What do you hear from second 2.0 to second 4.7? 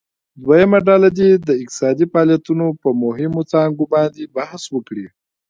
فعالیتونو په مهمو څانګو باندې بحث